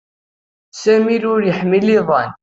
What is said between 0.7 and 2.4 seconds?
Sami ur iḥmil iḍan